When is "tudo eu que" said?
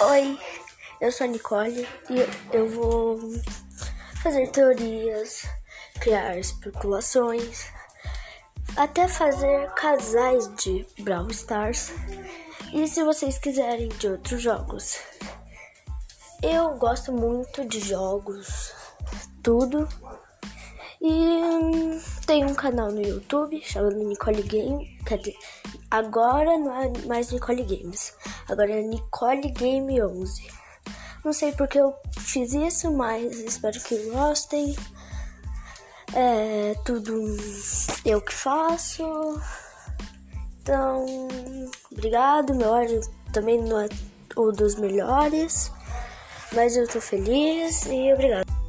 36.84-38.32